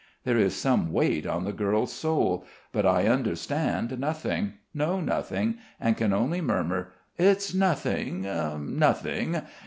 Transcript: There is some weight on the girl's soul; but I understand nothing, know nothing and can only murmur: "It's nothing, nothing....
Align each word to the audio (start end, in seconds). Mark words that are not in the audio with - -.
There 0.23 0.37
is 0.39 0.55
some 0.55 0.91
weight 0.91 1.27
on 1.27 1.43
the 1.43 1.53
girl's 1.53 1.93
soul; 1.93 2.43
but 2.71 2.87
I 2.87 3.05
understand 3.05 3.99
nothing, 3.99 4.53
know 4.73 4.99
nothing 4.99 5.59
and 5.79 5.95
can 5.95 6.11
only 6.11 6.41
murmur: 6.41 6.93
"It's 7.19 7.53
nothing, 7.53 8.21
nothing.... 8.23 9.43